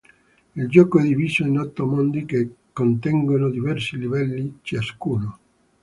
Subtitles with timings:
[0.55, 5.37] Il gioco è diviso in otto mondi che contengono diversi livelli ciascuno.